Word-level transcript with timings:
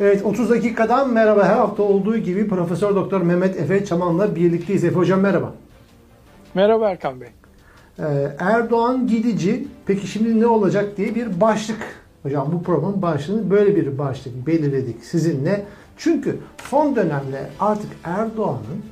Evet 0.00 0.22
30 0.24 0.50
dakikadan 0.50 1.12
merhaba. 1.12 1.44
Her 1.44 1.56
hafta 1.56 1.82
olduğu 1.82 2.16
gibi 2.16 2.48
Profesör 2.48 2.94
Doktor 2.94 3.20
Mehmet 3.20 3.56
Efe 3.56 3.84
Çaman'la 3.84 4.36
birlikteyiz. 4.36 4.84
Efe 4.84 4.96
Hocam 4.96 5.20
merhaba. 5.20 5.52
Merhaba 6.54 6.90
Erkan 6.90 7.20
Bey. 7.20 7.28
Ee, 7.98 8.02
Erdoğan 8.38 9.06
gidici. 9.06 9.68
Peki 9.86 10.06
şimdi 10.06 10.40
ne 10.40 10.46
olacak 10.46 10.96
diye 10.96 11.14
bir 11.14 11.40
başlık. 11.40 11.78
Hocam 12.22 12.48
bu 12.52 12.62
programın 12.62 13.02
başlığını 13.02 13.50
böyle 13.50 13.76
bir 13.76 13.98
başlık 13.98 14.46
belirledik 14.46 15.04
sizinle. 15.04 15.64
Çünkü 15.96 16.38
son 16.70 16.96
dönemde 16.96 17.50
artık 17.60 17.90
Erdoğan'ın 18.04 18.82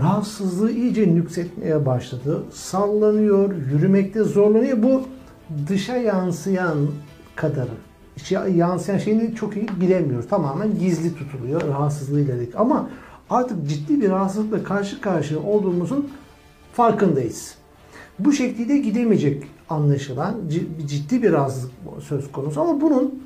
rahatsızlığı 0.00 0.70
iyice 0.72 1.14
nüksetmeye 1.14 1.86
başladı. 1.86 2.42
Sallanıyor, 2.52 3.54
yürümekte 3.72 4.22
zorlanıyor. 4.22 4.82
Bu 4.82 5.02
dışa 5.68 5.96
yansıyan 5.96 6.78
kadarı. 7.36 7.91
İçe 8.16 8.34
yansıyan 8.54 8.98
şeyini 8.98 9.34
çok 9.34 9.56
iyi 9.56 9.68
bilemiyoruz. 9.80 10.28
Tamamen 10.28 10.78
gizli 10.78 11.14
tutuluyor 11.14 11.68
rahatsızlığıyla 11.68 12.36
dedik. 12.36 12.56
Ama 12.56 12.90
artık 13.30 13.68
ciddi 13.68 14.00
bir 14.00 14.10
rahatsızlıkla 14.10 14.64
karşı 14.64 15.00
karşıya 15.00 15.40
olduğumuzun 15.40 16.08
farkındayız. 16.72 17.54
Bu 18.18 18.32
şekilde 18.32 18.78
gidemeyecek 18.78 19.44
anlaşılan 19.68 20.34
ciddi 20.86 21.22
bir 21.22 21.32
rahatsızlık 21.32 21.72
söz 22.08 22.32
konusu 22.32 22.60
ama 22.60 22.80
bunun 22.80 23.22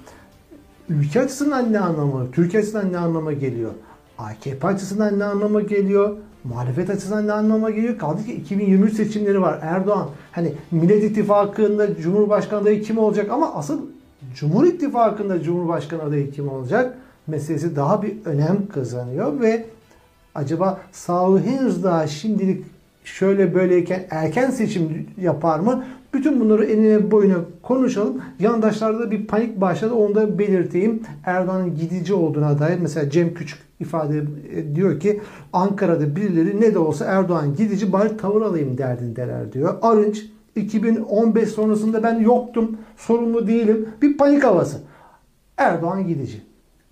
ülke 0.88 1.20
açısından 1.20 1.72
ne 1.72 1.78
anlamı, 1.78 2.30
Türkiye 2.32 2.62
açısından 2.62 2.92
ne 2.92 2.98
anlama 2.98 3.32
geliyor? 3.32 3.70
AKP 4.18 4.66
açısından 4.66 5.18
ne 5.18 5.24
anlama 5.24 5.60
geliyor? 5.60 6.16
Muhalefet 6.44 6.90
açısından 6.90 7.26
ne 7.26 7.32
anlama 7.32 7.70
geliyor? 7.70 7.98
Kaldı 7.98 8.24
ki 8.24 8.32
2023 8.34 8.94
seçimleri 8.94 9.42
var. 9.42 9.58
Erdoğan 9.62 10.08
hani 10.32 10.52
Millet 10.70 11.04
İttifakı'nda 11.04 11.96
Cumhurbaşkanı 11.96 12.60
adayı 12.60 12.82
kim 12.82 12.98
olacak 12.98 13.30
ama 13.30 13.54
asıl 13.54 13.80
Cumhur 14.34 14.66
İttifakı'nda 14.66 15.42
Cumhurbaşkanı 15.42 16.02
adayı 16.02 16.30
kim 16.30 16.48
olacak 16.48 16.98
meselesi 17.26 17.76
daha 17.76 18.02
bir 18.02 18.12
önem 18.24 18.66
kazanıyor 18.74 19.40
ve 19.40 19.66
acaba 20.34 20.80
sağlığı 20.92 21.40
henüz 21.40 21.84
daha 21.84 22.06
şimdilik 22.06 22.64
şöyle 23.04 23.54
böyleyken 23.54 24.06
erken 24.10 24.50
seçim 24.50 25.06
yapar 25.20 25.58
mı? 25.58 25.84
Bütün 26.14 26.40
bunları 26.40 26.64
enine 26.64 27.10
boyuna 27.10 27.36
konuşalım. 27.62 28.22
Yandaşlarda 28.40 29.10
bir 29.10 29.26
panik 29.26 29.60
başladı. 29.60 29.94
Onu 29.94 30.14
da 30.14 30.38
belirteyim. 30.38 31.02
Erdoğan'ın 31.24 31.74
gidici 31.74 32.14
olduğuna 32.14 32.58
dair 32.58 32.78
mesela 32.78 33.10
Cem 33.10 33.34
Küçük 33.34 33.58
ifade 33.80 34.22
diyor 34.74 35.00
ki 35.00 35.20
Ankara'da 35.52 36.16
birileri 36.16 36.60
ne 36.60 36.74
de 36.74 36.78
olsa 36.78 37.04
Erdoğan 37.04 37.56
gidici 37.56 37.92
bari 37.92 38.16
tavır 38.16 38.42
alayım 38.42 38.78
derdindeler 38.78 39.52
diyor. 39.52 39.74
Arınç 39.82 40.26
2015 40.56 41.48
sonrasında 41.48 42.02
ben 42.02 42.20
yoktum, 42.20 42.76
sorumlu 42.96 43.46
değilim. 43.46 43.88
Bir 44.02 44.16
panik 44.16 44.44
havası. 44.44 44.78
Erdoğan 45.56 46.06
gidici. 46.06 46.42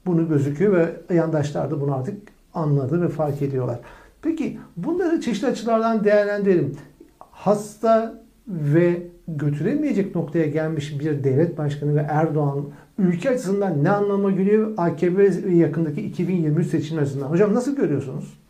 Bunu 0.06 0.28
gözüküyor 0.28 0.72
ve 0.72 1.14
yandaşlar 1.14 1.70
da 1.70 1.80
bunu 1.80 1.94
artık 1.94 2.16
anladı 2.54 3.02
ve 3.02 3.08
fark 3.08 3.42
ediyorlar. 3.42 3.80
Peki 4.22 4.58
bunları 4.76 5.20
çeşitli 5.20 5.46
açılardan 5.46 6.04
değerlendirelim. 6.04 6.76
Hasta 7.18 8.24
ve 8.48 9.02
götüremeyecek 9.28 10.14
noktaya 10.14 10.46
gelmiş 10.46 11.00
bir 11.00 11.24
devlet 11.24 11.58
başkanı 11.58 11.94
ve 11.94 12.06
Erdoğan 12.08 12.64
ülke 12.98 13.30
açısından 13.30 13.84
ne 13.84 13.90
anlama 13.90 14.30
geliyor 14.30 14.74
AKP 14.76 15.30
yakındaki 15.50 16.00
2023 16.02 16.66
seçim 16.66 16.98
açısından? 16.98 17.30
Hocam 17.30 17.54
nasıl 17.54 17.76
görüyorsunuz? 17.76 18.43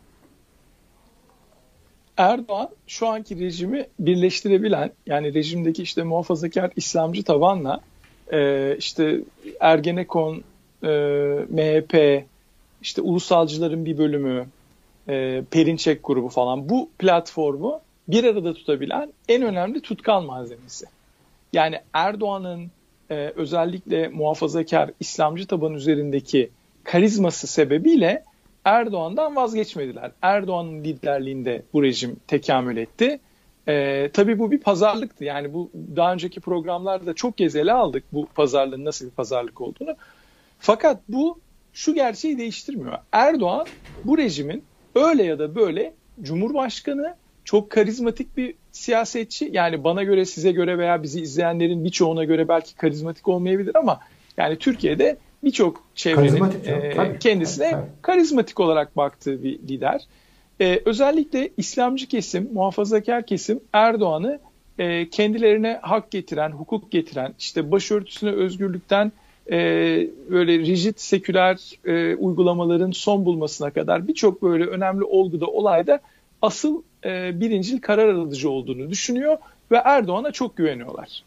Erdoğan 2.17 2.69
şu 2.87 3.07
anki 3.07 3.39
rejimi 3.39 3.85
birleştirebilen 3.99 4.91
yani 5.05 5.33
rejimdeki 5.33 5.83
işte 5.83 6.03
muhafazakar 6.03 6.71
İslamcı 6.75 7.23
tavanla 7.23 7.79
e, 8.31 8.75
işte 8.77 9.21
Ergenekon, 9.59 10.43
e, 10.83 10.87
MHP, 11.49 12.23
işte 12.81 13.01
ulusalcıların 13.01 13.85
bir 13.85 13.97
bölümü, 13.97 14.47
e, 15.09 15.43
Perinçek 15.51 15.99
grubu 16.03 16.29
falan 16.29 16.69
bu 16.69 16.89
platformu 16.99 17.81
bir 18.07 18.23
arada 18.23 18.53
tutabilen 18.53 19.13
en 19.29 19.41
önemli 19.41 19.81
tutkal 19.81 20.21
malzemesi. 20.21 20.85
Yani 21.53 21.79
Erdoğan'ın 21.93 22.71
e, 23.11 23.15
özellikle 23.35 24.07
muhafazakar 24.07 24.91
İslamcı 24.99 25.47
taban 25.47 25.73
üzerindeki 25.73 26.49
karizması 26.83 27.47
sebebiyle 27.47 28.23
Erdoğan'dan 28.65 29.35
vazgeçmediler. 29.35 30.11
Erdoğan'ın 30.21 30.83
liderliğinde 30.83 31.61
bu 31.73 31.83
rejim 31.83 32.15
tekamül 32.27 32.77
etti. 32.77 33.19
Ee, 33.67 34.09
tabii 34.13 34.39
bu 34.39 34.51
bir 34.51 34.59
pazarlıktı. 34.59 35.23
Yani 35.23 35.53
bu 35.53 35.71
daha 35.95 36.13
önceki 36.13 36.39
programlarda 36.39 37.13
çok 37.13 37.37
kez 37.37 37.55
aldık 37.55 38.03
bu 38.13 38.27
pazarlığın 38.35 38.85
nasıl 38.85 39.05
bir 39.05 39.11
pazarlık 39.11 39.61
olduğunu. 39.61 39.95
Fakat 40.59 41.01
bu 41.09 41.39
şu 41.73 41.93
gerçeği 41.93 42.37
değiştirmiyor. 42.37 42.97
Erdoğan 43.11 43.67
bu 44.03 44.17
rejimin 44.17 44.63
öyle 44.95 45.23
ya 45.23 45.39
da 45.39 45.55
böyle 45.55 45.93
Cumhurbaşkanı 46.21 47.15
çok 47.43 47.69
karizmatik 47.69 48.37
bir 48.37 48.55
siyasetçi. 48.71 49.49
Yani 49.51 49.83
bana 49.83 50.03
göre, 50.03 50.25
size 50.25 50.51
göre 50.51 50.77
veya 50.77 51.03
bizi 51.03 51.21
izleyenlerin 51.21 51.83
birçoğuna 51.83 52.23
göre 52.23 52.47
belki 52.47 52.75
karizmatik 52.75 53.27
olmayabilir 53.27 53.75
ama 53.75 53.99
yani 54.37 54.57
Türkiye'de 54.57 55.17
birçok 55.45 55.83
çevrenin 55.95 56.43
e, 56.65 57.19
kendisine 57.19 57.71
tabii, 57.71 57.81
tabii. 57.81 57.91
karizmatik 58.01 58.59
olarak 58.59 58.97
baktığı 58.97 59.43
bir 59.43 59.59
lider. 59.59 60.01
E, 60.61 60.81
özellikle 60.85 61.49
İslamcı 61.57 62.07
kesim, 62.07 62.49
muhafazakar 62.53 63.25
kesim 63.25 63.59
Erdoğan'ı 63.73 64.39
e, 64.79 65.09
kendilerine 65.09 65.79
hak 65.81 66.11
getiren, 66.11 66.49
hukuk 66.49 66.91
getiren, 66.91 67.33
işte 67.39 67.71
başörtüsüne 67.71 68.31
özgürlükten 68.31 69.11
e, 69.51 69.57
böyle 70.29 70.59
rigid 70.59 70.97
seküler 70.97 71.57
e, 71.85 72.15
uygulamaların 72.15 72.91
son 72.91 73.25
bulmasına 73.25 73.69
kadar 73.69 74.07
birçok 74.07 74.41
böyle 74.41 74.65
önemli 74.65 75.03
olguda 75.03 75.47
olayda 75.47 75.99
asıl 76.41 76.81
e, 77.05 77.39
birincil 77.39 77.81
karar 77.81 78.09
alıcı 78.09 78.49
olduğunu 78.49 78.89
düşünüyor 78.89 79.37
ve 79.71 79.77
Erdoğan'a 79.77 80.31
çok 80.31 80.57
güveniyorlar. 80.57 81.23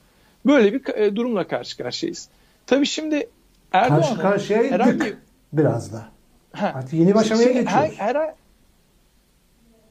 Böyle 0.46 0.72
bir 0.72 0.94
e, 0.94 1.16
durumla 1.16 1.48
karşı 1.48 1.76
karşıyayız. 1.76 2.28
Tabii 2.66 2.86
şimdi 2.86 3.28
Erdoğan'ın 3.72 4.02
karşı 4.02 4.20
karşıyaydık 4.20 4.72
herhangi... 4.72 5.16
biraz 5.52 5.92
da. 5.92 6.08
Ha, 6.52 6.72
Artık 6.74 6.92
yeni 6.92 7.14
başlamaya 7.14 7.52
geçiyoruz. 7.52 7.98
Her, 7.98 8.14
her, 8.14 8.34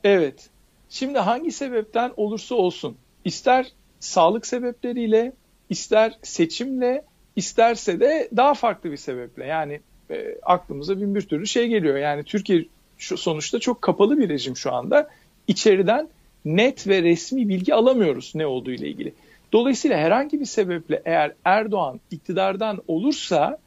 evet. 0.03 0.49
Şimdi 0.89 1.19
hangi 1.19 1.51
sebepten 1.51 2.11
olursa 2.17 2.55
olsun 2.55 2.97
ister 3.25 3.71
sağlık 3.99 4.47
sebepleriyle 4.47 5.33
ister 5.69 6.17
seçimle 6.23 7.03
isterse 7.35 7.99
de 7.99 8.29
daha 8.35 8.53
farklı 8.53 8.91
bir 8.91 8.97
sebeple 8.97 9.45
yani 9.45 9.79
e, 10.11 10.38
aklımıza 10.44 11.01
bin 11.01 11.15
bir 11.15 11.21
türlü 11.21 11.47
şey 11.47 11.67
geliyor. 11.67 11.97
Yani 11.97 12.23
Türkiye 12.23 12.65
şu 12.97 13.17
sonuçta 13.17 13.59
çok 13.59 13.81
kapalı 13.81 14.17
bir 14.17 14.29
rejim 14.29 14.57
şu 14.57 14.73
anda. 14.73 15.09
İçeriden 15.47 16.07
net 16.45 16.88
ve 16.88 17.03
resmi 17.03 17.49
bilgi 17.49 17.73
alamıyoruz 17.73 18.31
ne 18.35 18.45
olduğu 18.45 18.71
ile 18.71 18.88
ilgili. 18.88 19.13
Dolayısıyla 19.53 19.97
herhangi 19.97 20.39
bir 20.39 20.45
sebeple 20.45 21.01
eğer 21.05 21.33
Erdoğan 21.45 21.99
iktidardan 22.11 22.81
olursa 22.88 23.57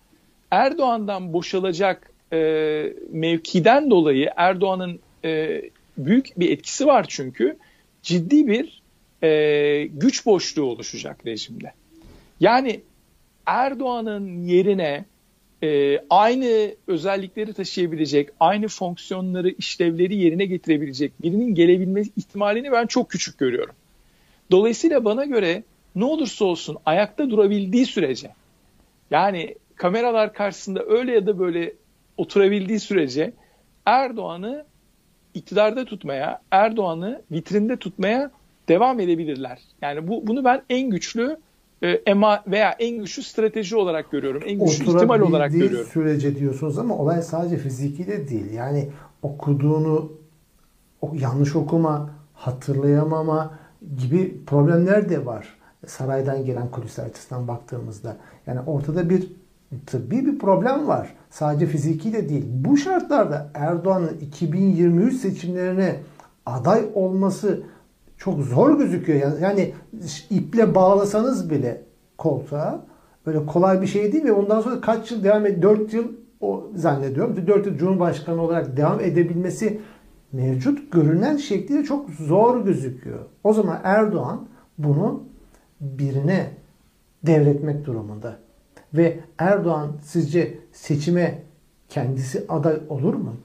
Erdoğan'dan 0.50 1.33
boşalacak 1.33 2.11
e, 2.33 2.93
mevkiden 3.11 3.91
dolayı 3.91 4.31
Erdoğan'ın 4.37 5.00
e, 5.25 5.62
büyük 5.99 6.41
bir 6.41 6.50
etkisi 6.50 6.87
var 6.87 7.06
çünkü 7.09 7.56
ciddi 8.03 8.47
bir 8.47 8.83
e, 9.22 9.87
güç 9.87 10.27
boşluğu 10.27 10.65
oluşacak 10.65 11.27
rejimde. 11.27 11.72
Yani 12.41 12.81
Erdoğan'ın 13.47 14.47
yerine 14.47 15.05
e, 15.62 15.99
aynı 16.10 16.75
özellikleri 16.87 17.53
taşıyabilecek, 17.53 18.28
aynı 18.41 18.69
fonksiyonları, 18.69 19.50
işlevleri 19.50 20.16
yerine 20.16 20.44
getirebilecek 20.44 21.22
birinin 21.22 21.55
gelebilme 21.55 22.03
ihtimalini 22.16 22.72
ben 22.72 22.87
çok 22.87 23.10
küçük 23.10 23.39
görüyorum. 23.39 23.75
Dolayısıyla 24.50 25.05
bana 25.05 25.25
göre 25.25 25.62
ne 25.94 26.05
olursa 26.05 26.44
olsun 26.44 26.77
ayakta 26.87 27.31
durabildiği 27.31 27.87
sürece 27.87 28.31
yani 29.10 29.55
kameralar 29.81 30.33
karşısında 30.33 30.85
öyle 30.85 31.13
ya 31.13 31.27
da 31.27 31.39
böyle 31.39 31.73
oturabildiği 32.17 32.81
sürece 32.81 33.33
Erdoğan'ı 33.87 34.65
iktidarda 35.34 35.84
tutmaya, 35.84 36.41
Erdoğan'ı 36.51 37.22
vitrinde 37.33 37.77
tutmaya 37.77 38.31
devam 38.69 39.01
edebilirler. 39.01 39.59
Yani 39.83 40.09
bu 40.09 40.27
bunu 40.27 40.45
ben 40.45 40.63
en 40.71 40.91
güçlü 40.91 41.37
e, 41.83 41.91
ema 41.91 42.45
veya 42.47 42.77
en 42.78 42.99
güçlü 42.99 43.22
strateji 43.22 43.77
olarak 43.77 44.10
görüyorum. 44.10 44.43
En 44.47 44.59
güçlü 44.59 44.84
ihtimal 44.84 45.21
olarak 45.21 45.53
görüyorum. 45.53 45.87
sürece 45.93 46.37
diyorsunuz 46.37 46.78
ama 46.78 46.97
olay 46.97 47.22
sadece 47.22 47.57
fiziki 47.57 48.07
de 48.07 48.28
değil. 48.28 48.53
Yani 48.53 48.89
okuduğunu 49.22 50.13
yanlış 51.13 51.57
okuma, 51.57 52.10
hatırlayamama 52.34 53.59
gibi 53.99 54.45
problemler 54.47 55.09
de 55.09 55.27
var. 55.27 55.49
Saraydan 55.87 56.45
gelen 56.45 56.71
kulisler 56.71 57.04
açısından 57.04 57.49
baktığımızda. 57.49 58.16
Yani 58.47 58.60
ortada 58.66 59.10
bir 59.10 59.40
tıbbi 59.87 60.27
bir 60.27 60.39
problem 60.39 60.89
var. 60.89 61.15
Sadece 61.31 61.67
fiziki 61.67 62.13
de 62.13 62.28
değil. 62.28 62.45
Bu 62.49 62.77
şartlarda 62.77 63.51
Erdoğan'ın 63.55 64.19
2023 64.21 65.15
seçimlerine 65.15 65.97
aday 66.47 66.84
olması 66.95 67.63
çok 68.17 68.41
zor 68.41 68.78
gözüküyor. 68.78 69.39
Yani, 69.39 69.72
iple 70.31 70.75
bağlasanız 70.75 71.51
bile 71.51 71.83
koltuğa 72.19 72.84
böyle 73.27 73.47
kolay 73.47 73.83
bir 73.83 73.87
şey 73.87 74.13
değil 74.13 74.25
ve 74.25 74.33
ondan 74.33 74.61
sonra 74.61 74.81
kaç 74.81 75.11
yıl 75.11 75.25
devam 75.25 75.47
et 75.47 75.63
4 75.63 75.93
yıl 75.93 76.05
o 76.41 76.71
zannediyorum. 76.75 77.47
Dört 77.47 77.66
yıl 77.66 77.78
Cumhurbaşkanı 77.78 78.43
olarak 78.43 78.77
devam 78.77 79.01
edebilmesi 79.01 79.81
mevcut 80.33 80.93
görünen 80.93 81.37
şekliyle 81.37 81.84
çok 81.84 82.11
zor 82.11 82.65
gözüküyor. 82.65 83.19
O 83.45 83.53
zaman 83.53 83.81
Erdoğan 83.84 84.49
bunu 84.78 85.23
birine 85.81 86.51
devretmek 87.23 87.87
durumunda. 87.87 88.39
Ve 88.95 89.21
Erdoğan 89.39 89.97
sizce 90.04 90.59
seçime 90.72 91.42
kendisi 91.89 92.45
aday 92.48 92.77
olur 92.89 93.15
mu? 93.15 93.37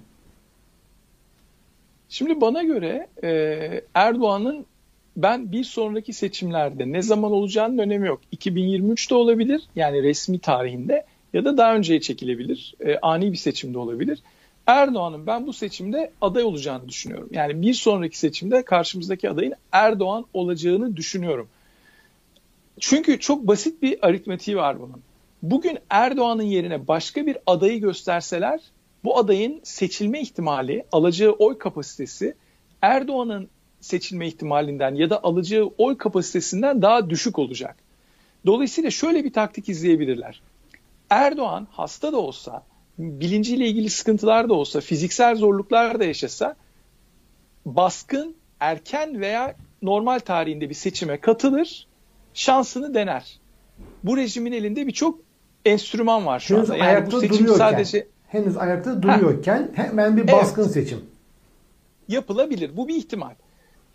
Şimdi 2.10 2.42
bana 2.42 2.64
göre 2.64 3.08
e, 3.24 3.82
Erdoğan'ın 3.94 4.66
ben 5.18 5.52
bir 5.52 5.64
sonraki 5.64 6.14
seçimlerde 6.14 6.92
ne 6.92 7.02
zaman 7.02 7.32
olacağının 7.32 7.78
önemi 7.78 8.08
yok. 8.08 8.22
2023'te 8.38 9.16
olabilir 9.16 9.62
yani 9.76 10.04
resmi 10.04 10.40
tarihinde 10.40 11.06
ya 11.34 11.46
da 11.46 11.58
daha 11.58 11.76
önceye 11.76 12.02
çekilebilir. 12.02 12.76
E, 12.80 12.98
ani 12.98 13.32
bir 13.32 13.38
seçimde 13.38 13.78
olabilir. 13.78 14.20
Erdoğan'ın 14.68 15.28
ben 15.28 15.48
bu 15.48 15.54
seçimde 15.54 16.12
aday 16.22 16.44
olacağını 16.44 16.90
düşünüyorum. 16.90 17.30
Yani 17.32 17.62
bir 17.62 17.74
sonraki 17.74 18.20
seçimde 18.20 18.64
karşımızdaki 18.66 19.30
adayın 19.30 19.54
Erdoğan 19.72 20.26
olacağını 20.34 20.98
düşünüyorum. 20.98 21.48
Çünkü 22.80 23.20
çok 23.20 23.48
basit 23.48 23.82
bir 23.82 24.08
aritmetiği 24.08 24.58
var 24.58 24.80
bunun. 24.80 25.02
Bugün 25.52 25.80
Erdoğan'ın 25.90 26.44
yerine 26.44 26.88
başka 26.88 27.26
bir 27.26 27.38
adayı 27.48 27.82
gösterseler 27.82 28.60
bu 29.04 29.18
adayın 29.18 29.62
seçilme 29.64 30.22
ihtimali, 30.22 30.86
alacağı 30.92 31.32
oy 31.32 31.58
kapasitesi 31.58 32.36
Erdoğan'ın 32.82 33.50
seçilme 33.82 34.28
ihtimalinden 34.28 34.96
ya 34.96 35.10
da 35.10 35.24
alacağı 35.24 35.72
oy 35.78 35.98
kapasitesinden 35.98 36.82
daha 36.82 37.10
düşük 37.10 37.40
olacak. 37.40 37.76
Dolayısıyla 38.46 38.92
şöyle 38.92 39.24
bir 39.24 39.34
taktik 39.34 39.70
izleyebilirler. 39.70 40.42
Erdoğan 41.10 41.68
hasta 41.72 42.14
da 42.14 42.18
olsa, 42.18 42.64
bilinciyle 42.98 43.68
ilgili 43.68 43.90
sıkıntılar 43.90 44.50
da 44.50 44.54
olsa, 44.54 44.82
fiziksel 44.82 45.36
zorluklar 45.36 46.00
da 46.00 46.06
yaşasa 46.06 46.56
baskın, 47.66 48.36
erken 48.60 49.22
veya 49.22 49.56
normal 49.82 50.20
tarihinde 50.20 50.70
bir 50.70 50.76
seçime 50.76 51.20
katılır, 51.20 51.88
şansını 52.34 52.94
dener. 52.94 53.40
Bu 54.04 54.18
rejimin 54.18 54.52
elinde 54.52 54.88
birçok 54.88 55.25
enstrüman 55.66 56.26
var 56.26 56.40
şu 56.40 56.58
henüz 56.58 56.70
anda. 56.70 56.86
Yani 56.86 57.12
bu 57.12 57.20
seçim 57.20 57.38
duruyorken, 57.38 57.58
sadece 57.58 58.08
henüz 58.28 58.58
ayakta 58.58 59.04
duruyorken 59.04 59.72
ha. 59.76 59.84
hemen 59.84 60.18
bir 60.18 60.32
baskın 60.32 60.64
evet. 60.64 60.72
seçim 60.72 61.00
yapılabilir. 62.08 62.78
Bu 62.78 62.88
bir 62.88 62.96
ihtimal. 62.96 63.34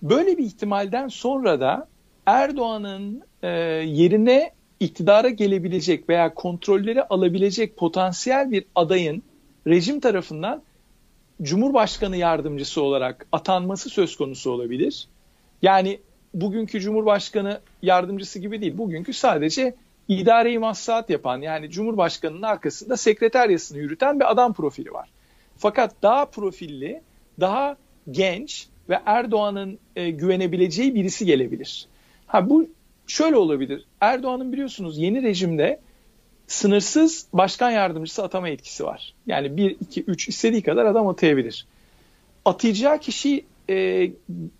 Böyle 0.02 0.38
bir 0.38 0.44
ihtimalden 0.44 1.08
sonra 1.08 1.61
da 1.61 1.88
Erdoğan'ın 2.26 3.22
e, 3.43 3.49
yerine 3.87 4.50
iktidara 4.81 5.28
gelebilecek 5.28 6.08
veya 6.08 6.34
kontrolleri 6.34 7.02
alabilecek 7.02 7.76
potansiyel 7.76 8.50
bir 8.50 8.64
adayın 8.75 9.23
rejim 9.66 10.00
tarafından 10.00 10.62
Cumhurbaşkanı 11.43 12.16
yardımcısı 12.16 12.82
olarak 12.82 13.26
atanması 13.32 13.88
söz 13.88 14.16
konusu 14.16 14.50
olabilir. 14.50 15.08
Yani 15.62 16.00
bugünkü 16.34 16.81
Cumhurbaşkanı 16.81 17.61
yardımcısı 17.82 18.38
gibi 18.38 18.61
değil. 18.61 18.78
Bugünkü 18.78 19.12
sadece 19.12 19.75
idare-i 20.11 20.59
maslahat 20.59 21.11
yapan 21.11 21.41
yani 21.41 21.71
Cumhurbaşkanı'nın 21.71 22.43
arkasında 22.43 22.97
sekreteryasını 22.97 23.79
yürüten 23.79 24.21
bir 24.21 24.31
adam 24.31 24.53
profili 24.53 24.93
var. 24.93 25.09
Fakat 25.57 25.95
daha 26.03 26.25
profilli, 26.25 27.03
daha 27.41 27.77
genç 28.11 28.69
ve 28.89 29.01
Erdoğan'ın 29.07 29.79
e, 29.97 30.11
güvenebileceği 30.11 30.95
birisi 30.95 31.27
gelebilir. 31.27 31.87
Ha 32.27 32.51
bu 32.51 32.67
şöyle 33.07 33.37
olabilir. 33.37 33.85
Erdoğan'ın 34.01 34.53
biliyorsunuz 34.53 34.99
yeni 34.99 35.23
rejimde 35.23 35.81
sınırsız 36.47 37.27
başkan 37.33 37.71
yardımcısı 37.71 38.23
atama 38.23 38.49
etkisi 38.49 38.85
var. 38.85 39.15
Yani 39.27 39.57
1, 39.57 39.77
2, 39.81 40.03
3 40.03 40.29
istediği 40.29 40.62
kadar 40.62 40.87
adam 40.87 41.09
atayabilir. 41.09 41.67
Atayacağı 42.45 42.99
kişi 42.99 43.45
e, 43.71 44.11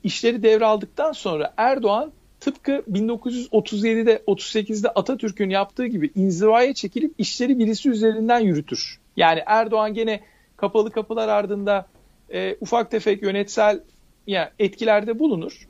işleri 0.05 0.43
devraldıktan 0.43 1.13
sonra 1.13 1.55
Erdoğan 1.57 2.13
tıpkı 2.41 2.73
1937'de 2.93 4.23
38'de 4.27 4.89
Atatürk'ün 4.89 5.51
yaptığı 5.51 5.87
gibi 5.87 6.11
inzivaya 6.15 6.75
çekilip 6.75 7.15
işleri 7.19 7.59
birisi 7.59 7.91
üzerinden 7.91 8.41
yürütür. 8.41 8.99
Yani 9.17 9.43
Erdoğan 9.47 9.95
gene 9.95 10.21
kapalı 10.57 10.91
kapılar 10.91 11.29
ardında 11.29 11.87
e, 12.33 12.57
ufak 12.61 12.91
tefek 12.91 13.23
yönetsel 13.23 13.81
yani 14.27 14.49
etkilerde 14.59 15.19
bulunur. 15.19 15.69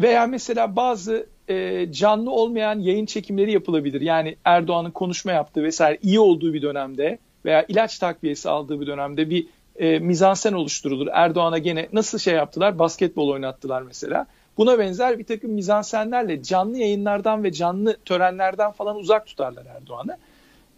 Veya 0.00 0.26
mesela 0.26 0.76
bazı 0.76 1.26
e, 1.48 1.86
canlı 1.92 2.30
olmayan 2.30 2.78
yayın 2.78 3.06
çekimleri 3.06 3.52
yapılabilir. 3.52 4.00
Yani 4.00 4.36
Erdoğan'ın 4.44 4.90
konuşma 4.90 5.32
yaptığı 5.32 5.62
vesaire 5.62 5.98
iyi 6.02 6.20
olduğu 6.20 6.54
bir 6.54 6.62
dönemde 6.62 7.18
veya 7.44 7.64
ilaç 7.68 7.98
takviyesi 7.98 8.48
aldığı 8.48 8.80
bir 8.80 8.86
dönemde 8.86 9.30
bir 9.30 9.46
e, 9.76 9.98
mizansen 9.98 10.52
oluşturulur. 10.52 11.06
Erdoğan'a 11.12 11.58
gene 11.58 11.88
nasıl 11.92 12.18
şey 12.18 12.34
yaptılar? 12.34 12.78
Basketbol 12.78 13.28
oynattılar 13.28 13.82
mesela. 13.82 14.26
Buna 14.58 14.78
benzer 14.78 15.18
bir 15.18 15.24
takım 15.24 15.50
mizansenlerle 15.50 16.42
canlı 16.42 16.78
yayınlardan 16.78 17.44
ve 17.44 17.52
canlı 17.52 17.96
törenlerden 18.04 18.72
falan 18.72 18.96
uzak 18.96 19.26
tutarlar 19.26 19.66
Erdoğan'ı. 19.66 20.16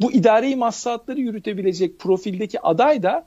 Bu 0.01 0.13
idari 0.13 0.57
maslahatları 0.57 1.21
yürütebilecek 1.21 1.99
profildeki 1.99 2.61
aday 2.61 3.03
da 3.03 3.25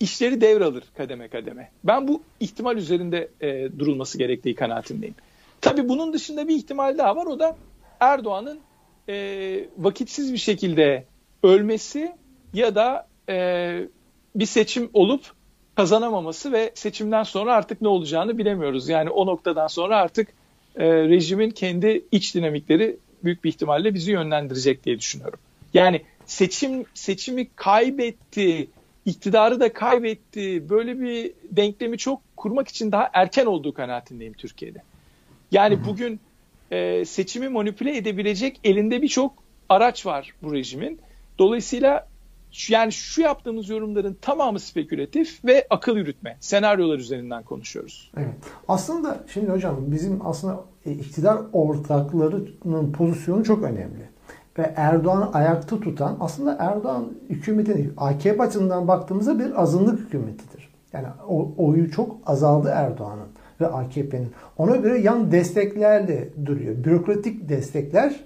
işleri 0.00 0.40
devralır 0.40 0.84
kademe 0.96 1.28
kademe. 1.28 1.70
Ben 1.84 2.08
bu 2.08 2.22
ihtimal 2.40 2.76
üzerinde 2.76 3.28
e, 3.40 3.78
durulması 3.78 4.18
gerektiği 4.18 4.54
kanaatindeyim. 4.54 5.14
Tabii 5.60 5.88
bunun 5.88 6.12
dışında 6.12 6.48
bir 6.48 6.56
ihtimal 6.56 6.98
daha 6.98 7.16
var. 7.16 7.26
O 7.26 7.38
da 7.38 7.56
Erdoğan'ın 8.00 8.60
e, 9.08 9.68
vakitsiz 9.78 10.32
bir 10.32 10.38
şekilde 10.38 11.04
ölmesi 11.42 12.12
ya 12.54 12.74
da 12.74 13.06
e, 13.28 13.88
bir 14.34 14.46
seçim 14.46 14.90
olup 14.92 15.32
kazanamaması 15.80 16.52
ve 16.52 16.72
seçimden 16.74 17.22
sonra 17.22 17.54
artık 17.54 17.82
ne 17.82 17.88
olacağını 17.88 18.38
bilemiyoruz. 18.38 18.88
Yani 18.88 19.10
o 19.10 19.26
noktadan 19.26 19.66
sonra 19.66 19.96
artık 19.96 20.28
e, 20.76 20.86
rejimin 20.86 21.50
kendi 21.50 22.04
iç 22.12 22.34
dinamikleri 22.34 22.96
büyük 23.24 23.44
bir 23.44 23.48
ihtimalle 23.48 23.94
bizi 23.94 24.12
yönlendirecek 24.12 24.84
diye 24.84 24.98
düşünüyorum. 24.98 25.38
Yani 25.74 26.02
seçim 26.26 26.84
seçimi 26.94 27.48
kaybetti, 27.56 28.68
iktidarı 29.06 29.60
da 29.60 29.72
kaybetti. 29.72 30.68
Böyle 30.68 31.00
bir 31.00 31.32
denklemi 31.50 31.98
çok 31.98 32.20
kurmak 32.36 32.68
için 32.68 32.92
daha 32.92 33.10
erken 33.12 33.46
olduğu 33.46 33.74
kanaatindeyim 33.74 34.32
Türkiye'de. 34.32 34.82
Yani 35.52 35.84
bugün 35.86 36.20
e, 36.70 37.04
seçimi 37.04 37.48
manipüle 37.48 37.96
edebilecek 37.96 38.60
elinde 38.64 39.02
birçok 39.02 39.32
araç 39.68 40.06
var 40.06 40.32
bu 40.42 40.54
rejimin. 40.54 41.00
Dolayısıyla 41.38 42.09
yani 42.68 42.92
şu 42.92 43.22
yaptığımız 43.22 43.68
yorumların 43.68 44.18
tamamı 44.22 44.60
spekülatif 44.60 45.44
ve 45.44 45.66
akıl 45.70 45.96
yürütme, 45.96 46.36
senaryolar 46.40 46.98
üzerinden 46.98 47.42
konuşuyoruz. 47.42 48.12
Evet. 48.16 48.34
Aslında 48.68 49.24
şimdi 49.32 49.50
hocam 49.50 49.76
bizim 49.86 50.26
aslında 50.26 50.60
e, 50.86 50.92
iktidar 50.92 51.38
ortaklarının 51.52 52.92
pozisyonu 52.92 53.44
çok 53.44 53.62
önemli. 53.62 54.10
Ve 54.58 54.72
Erdoğan'ı 54.76 55.32
ayakta 55.32 55.80
tutan 55.80 56.16
aslında 56.20 56.56
Erdoğan 56.60 57.12
hükümetin 57.28 57.92
AKP 57.96 58.42
açısından 58.42 58.88
baktığımızda 58.88 59.38
bir 59.38 59.62
azınlık 59.62 60.00
hükümetidir. 60.00 60.70
Yani 60.92 61.06
oyu 61.56 61.90
çok 61.90 62.16
azaldı 62.26 62.72
Erdoğan'ın 62.74 63.28
ve 63.60 63.66
AKP'nin. 63.66 64.32
Ona 64.58 64.76
göre 64.76 64.98
yan 64.98 65.32
desteklerle 65.32 66.28
duruyor. 66.46 66.84
Bürokratik 66.84 67.48
destekler 67.48 68.20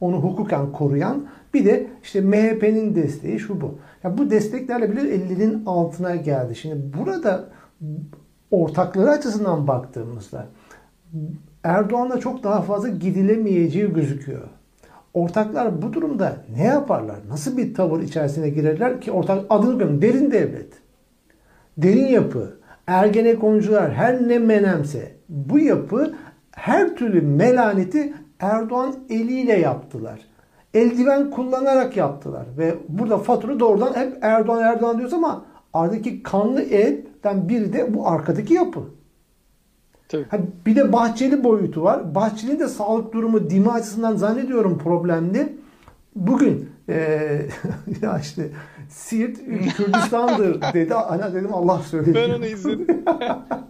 onu 0.00 0.16
hukuken 0.16 0.72
koruyan 0.72 1.26
bir 1.56 1.64
de 1.64 1.86
işte 2.02 2.20
MHP'nin 2.20 2.94
desteği 2.94 3.38
şu 3.38 3.60
bu. 3.60 3.78
Ya 4.04 4.18
bu 4.18 4.30
desteklerle 4.30 4.92
bile 4.92 5.14
ellerin 5.14 5.62
altına 5.66 6.16
geldi. 6.16 6.56
Şimdi 6.56 6.98
burada 6.98 7.48
ortakları 8.50 9.10
açısından 9.10 9.66
baktığımızda 9.66 10.46
Erdoğan'la 11.64 12.20
çok 12.20 12.44
daha 12.44 12.62
fazla 12.62 12.88
gidilemeyeceği 12.88 13.92
gözüküyor. 13.92 14.48
Ortaklar 15.14 15.82
bu 15.82 15.92
durumda 15.92 16.36
ne 16.56 16.64
yaparlar? 16.64 17.16
Nasıl 17.28 17.56
bir 17.56 17.74
tavır 17.74 18.02
içerisine 18.02 18.48
girerler 18.48 19.00
ki 19.00 19.12
ortak 19.12 19.44
adını 19.50 19.70
bilmiyorum. 19.70 20.02
Derin 20.02 20.30
devlet. 20.30 20.72
Derin 21.78 22.06
yapı. 22.06 22.56
Ergenekoncular 22.86 23.94
her 23.94 24.28
ne 24.28 24.38
menemse 24.38 25.12
bu 25.28 25.58
yapı 25.58 26.14
her 26.50 26.96
türlü 26.96 27.20
melaneti 27.20 28.12
Erdoğan 28.40 28.94
eliyle 29.10 29.52
yaptılar. 29.52 30.20
Eldiven 30.74 31.30
kullanarak 31.30 31.96
yaptılar. 31.96 32.46
Ve 32.58 32.74
burada 32.88 33.18
fatura 33.18 33.60
doğrudan 33.60 33.94
hep 33.94 34.18
Erdoğan 34.22 34.62
Erdoğan 34.62 34.98
diyoruz 34.98 35.14
ama 35.14 35.44
aradaki 35.72 36.22
kanlı 36.22 36.62
elden 36.62 37.48
biri 37.48 37.72
de 37.72 37.94
bu 37.94 38.08
arkadaki 38.08 38.54
yapı. 38.54 38.80
Tabii. 40.08 40.24
Ha, 40.28 40.38
bir 40.66 40.76
de 40.76 40.92
Bahçeli 40.92 41.44
boyutu 41.44 41.82
var. 41.82 42.14
Bahçeli'nin 42.14 42.60
de 42.60 42.68
sağlık 42.68 43.12
durumu 43.12 43.50
dimi 43.50 43.70
açısından 43.70 44.16
zannediyorum 44.16 44.78
problemli. 44.78 45.56
Bugün 46.16 46.70
e, 46.88 46.94
ya 48.02 48.18
işte 48.18 48.50
Siirt 48.88 49.38
Kürdistan'dır 49.76 50.60
dedi. 50.74 50.94
Ana 50.94 51.34
dedim 51.34 51.54
Allah 51.54 51.78
söyledi. 51.78 52.14
Ben 52.14 52.30
onu 52.30 52.46
izledim. 52.46 52.86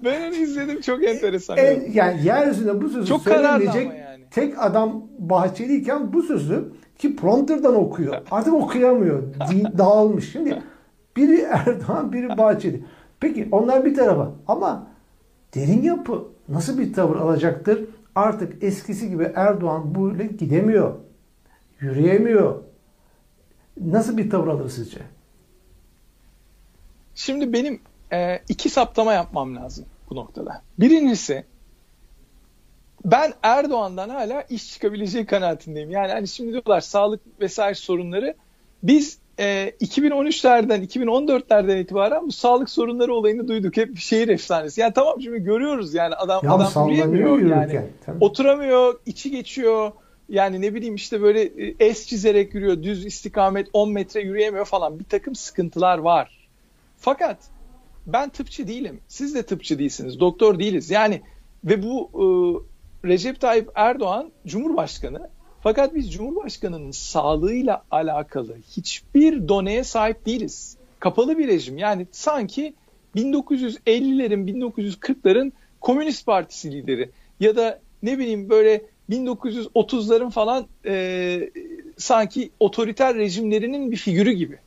ben 0.04 0.28
onu 0.28 0.34
izledim. 0.34 0.80
Çok 0.80 1.04
enteresan. 1.04 1.58
E, 1.58 1.88
yani 1.92 2.26
yeryüzünde 2.26 2.82
bu 2.82 2.88
sözü 2.88 3.06
Çok 3.06 3.22
söylemeyecek 3.22 3.86
yani. 3.86 4.05
Tek 4.30 4.62
adam 4.62 5.02
Bahçeliyken 5.18 6.12
bu 6.12 6.22
sözü 6.22 6.72
ki 6.98 7.16
prompterdan 7.16 7.74
okuyor. 7.74 8.22
Artık 8.30 8.54
okuyamıyor. 8.54 9.22
Dağılmış. 9.78 10.32
Şimdi 10.32 10.62
Biri 11.16 11.40
Erdoğan, 11.40 12.12
biri 12.12 12.28
Bahçeli. 12.28 12.84
Peki 13.20 13.48
onlar 13.52 13.84
bir 13.84 13.94
tarafa 13.94 14.32
ama 14.48 14.86
derin 15.54 15.82
yapı 15.82 16.24
nasıl 16.48 16.78
bir 16.78 16.92
tavır 16.92 17.16
alacaktır? 17.16 17.84
Artık 18.14 18.62
eskisi 18.62 19.10
gibi 19.10 19.32
Erdoğan 19.34 19.94
böyle 19.94 20.26
gidemiyor. 20.26 20.94
Yürüyemiyor. 21.80 22.62
Nasıl 23.80 24.16
bir 24.16 24.30
tavır 24.30 24.48
alır 24.48 24.68
sizce? 24.68 24.98
Şimdi 27.14 27.52
benim 27.52 27.80
e, 28.12 28.38
iki 28.48 28.70
saptama 28.70 29.12
yapmam 29.12 29.56
lazım 29.56 29.84
bu 30.10 30.16
noktada. 30.16 30.62
Birincisi 30.78 31.44
ben 33.04 33.32
Erdoğan'dan 33.42 34.08
hala 34.08 34.42
iş 34.42 34.72
çıkabileceği 34.72 35.26
kanaatindeyim. 35.26 35.90
Yani 35.90 36.12
hani 36.12 36.28
şimdi 36.28 36.52
diyorlar 36.52 36.80
sağlık 36.80 37.20
vesaire 37.40 37.74
sorunları. 37.74 38.34
Biz 38.82 39.18
e, 39.38 39.72
2013'lerden 39.80 40.86
2014'lerden 40.86 41.78
itibaren 41.78 42.26
bu 42.26 42.32
sağlık 42.32 42.70
sorunları 42.70 43.14
olayını 43.14 43.48
duyduk. 43.48 43.76
Hep 43.76 43.98
şehir 43.98 44.28
efsanesi. 44.28 44.80
Yani 44.80 44.92
tamam 44.94 45.20
şimdi 45.20 45.38
görüyoruz 45.38 45.94
yani 45.94 46.14
adam 46.14 46.40
ya 46.44 46.52
adam 46.52 46.88
yürüyemiyor 46.88 47.38
yani. 47.38 47.82
Tabii. 48.06 48.24
Oturamıyor, 48.24 49.00
içi 49.06 49.30
geçiyor. 49.30 49.92
Yani 50.28 50.60
ne 50.60 50.74
bileyim 50.74 50.94
işte 50.94 51.22
böyle 51.22 51.42
e, 51.42 51.74
es 51.80 52.06
çizerek 52.06 52.54
yürüyor. 52.54 52.82
Düz 52.82 53.06
istikamet 53.06 53.68
10 53.72 53.92
metre 53.92 54.20
yürüyemiyor 54.20 54.64
falan. 54.64 54.98
Bir 54.98 55.04
takım 55.04 55.34
sıkıntılar 55.34 55.98
var. 55.98 56.48
Fakat 56.98 57.38
ben 58.06 58.28
tıpçı 58.28 58.68
değilim. 58.68 59.00
Siz 59.08 59.34
de 59.34 59.42
tıpçı 59.42 59.78
değilsiniz. 59.78 60.20
Doktor 60.20 60.58
değiliz. 60.58 60.90
Yani 60.90 61.22
ve 61.64 61.82
bu 61.82 62.10
e, 62.14 62.26
Recep 63.06 63.40
Tayyip 63.40 63.70
Erdoğan 63.74 64.32
Cumhurbaşkanı. 64.46 65.28
Fakat 65.62 65.94
biz 65.94 66.12
Cumhurbaşkanı'nın 66.12 66.90
sağlığıyla 66.90 67.84
alakalı 67.90 68.56
hiçbir 68.76 69.48
doneye 69.48 69.84
sahip 69.84 70.26
değiliz. 70.26 70.76
Kapalı 71.00 71.38
bir 71.38 71.48
rejim. 71.48 71.78
Yani 71.78 72.06
sanki 72.12 72.74
1950'lerin, 73.16 74.46
1940'ların 74.46 75.52
Komünist 75.80 76.26
Partisi 76.26 76.72
lideri 76.72 77.10
ya 77.40 77.56
da 77.56 77.80
ne 78.02 78.18
bileyim 78.18 78.50
böyle 78.50 78.82
1930'ların 79.10 80.30
falan 80.30 80.66
e, 80.86 81.50
sanki 81.96 82.50
otoriter 82.60 83.14
rejimlerinin 83.14 83.90
bir 83.90 83.96
figürü 83.96 84.32
gibi. 84.32 84.58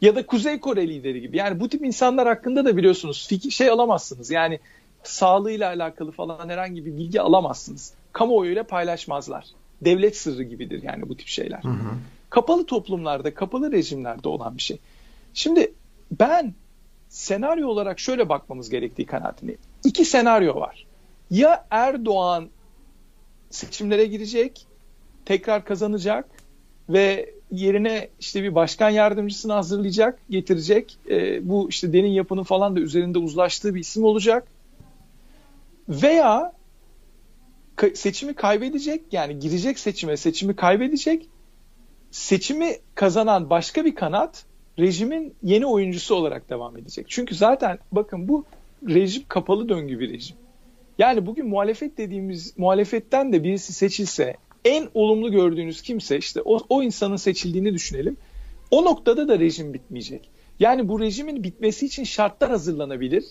Ya 0.00 0.16
da 0.16 0.26
Kuzey 0.26 0.60
Kore 0.60 0.88
lideri 0.88 1.20
gibi. 1.20 1.36
Yani 1.36 1.60
bu 1.60 1.68
tip 1.68 1.84
insanlar 1.84 2.28
hakkında 2.28 2.64
da 2.64 2.76
biliyorsunuz 2.76 3.28
fikir 3.28 3.50
şey 3.50 3.70
alamazsınız. 3.70 4.30
Yani 4.30 4.60
sağlığıyla 5.04 5.68
alakalı 5.68 6.10
falan 6.10 6.48
herhangi 6.48 6.86
bir 6.86 6.96
bilgi 6.96 7.20
alamazsınız. 7.20 7.92
Kamuoyuyla 8.12 8.64
paylaşmazlar. 8.64 9.44
Devlet 9.80 10.16
sırrı 10.16 10.42
gibidir 10.42 10.82
yani 10.82 11.08
bu 11.08 11.16
tip 11.16 11.28
şeyler. 11.28 11.62
Hı 11.62 11.68
hı. 11.68 11.94
Kapalı 12.30 12.66
toplumlarda, 12.66 13.34
kapalı 13.34 13.72
rejimlerde 13.72 14.28
olan 14.28 14.56
bir 14.56 14.62
şey. 14.62 14.78
Şimdi 15.34 15.72
ben 16.10 16.54
senaryo 17.08 17.68
olarak 17.68 18.00
şöyle 18.00 18.28
bakmamız 18.28 18.70
gerektiği 18.70 19.06
kanaatindeyim. 19.06 19.60
İki 19.84 20.04
senaryo 20.04 20.54
var. 20.54 20.86
Ya 21.30 21.66
Erdoğan 21.70 22.48
seçimlere 23.50 24.06
girecek, 24.06 24.66
tekrar 25.24 25.64
kazanacak 25.64 26.28
ve 26.88 27.30
yerine 27.50 28.08
işte 28.20 28.42
bir 28.42 28.54
başkan 28.54 28.90
yardımcısını 28.90 29.52
hazırlayacak, 29.52 30.18
getirecek. 30.30 30.98
E, 31.10 31.48
bu 31.48 31.68
işte 31.68 31.92
derin 31.92 32.10
yapının 32.10 32.42
falan 32.42 32.76
da 32.76 32.80
üzerinde 32.80 33.18
uzlaştığı 33.18 33.74
bir 33.74 33.80
isim 33.80 34.04
olacak. 34.04 34.48
Veya 35.88 36.52
seçimi 37.94 38.34
kaybedecek 38.34 39.02
yani 39.12 39.38
girecek 39.38 39.78
seçime 39.78 40.16
seçimi 40.16 40.56
kaybedecek. 40.56 41.28
Seçimi 42.10 42.76
kazanan 42.94 43.50
başka 43.50 43.84
bir 43.84 43.94
kanat 43.94 44.44
rejimin 44.78 45.34
yeni 45.42 45.66
oyuncusu 45.66 46.14
olarak 46.14 46.50
devam 46.50 46.76
edecek. 46.76 47.06
Çünkü 47.08 47.34
zaten 47.34 47.78
bakın 47.92 48.28
bu 48.28 48.44
rejim 48.88 49.22
kapalı 49.28 49.68
döngü 49.68 50.00
bir 50.00 50.12
rejim. 50.12 50.36
Yani 50.98 51.26
bugün 51.26 51.46
muhalefet 51.48 51.98
dediğimiz 51.98 52.58
muhalefetten 52.58 53.32
de 53.32 53.44
birisi 53.44 53.72
seçilse 53.72 54.36
en 54.64 54.88
olumlu 54.94 55.30
gördüğünüz 55.32 55.82
kimse 55.82 56.18
işte 56.18 56.42
o, 56.44 56.60
o 56.68 56.82
insanın 56.82 57.16
seçildiğini 57.16 57.74
düşünelim. 57.74 58.16
O 58.70 58.84
noktada 58.84 59.28
da 59.28 59.38
rejim 59.38 59.74
bitmeyecek. 59.74 60.30
Yani 60.60 60.88
bu 60.88 61.00
rejimin 61.00 61.42
bitmesi 61.44 61.86
için 61.86 62.04
şartlar 62.04 62.50
hazırlanabilir. 62.50 63.24